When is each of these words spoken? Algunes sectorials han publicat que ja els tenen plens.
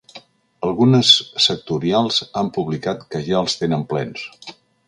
Algunes 0.67 1.11
sectorials 1.47 2.19
han 2.41 2.51
publicat 2.57 3.07
que 3.13 3.25
ja 3.31 3.39
els 3.45 3.61
tenen 3.63 3.89
plens. 3.93 4.29